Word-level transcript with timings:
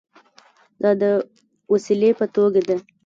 دا 0.81 0.91
د 1.01 1.03
وسیلې 1.73 2.11
په 2.19 2.25
توګه 2.35 2.59
ده. 2.67 2.77